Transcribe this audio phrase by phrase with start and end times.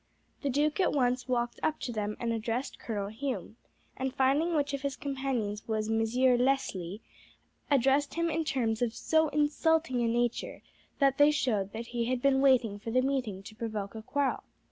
[0.41, 3.57] The duke at once walked up to them and addressed Colonel Hume,
[3.95, 7.01] and finding which of his companions was Monsieur Leslie,
[7.69, 10.63] addressed him in terms of so insulting a nature
[10.97, 14.41] that they showed that he had been waiting for the meeting to provoke a quarrel.